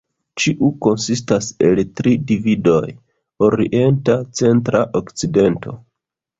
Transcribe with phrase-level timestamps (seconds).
[0.43, 2.81] Ĉiu konsistas el tri dividoj:
[3.51, 5.79] Orienta, Centra, Okcidenta.